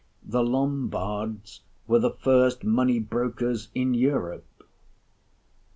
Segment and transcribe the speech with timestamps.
[0.23, 4.63] The Lombards were the first money brokers in Europe."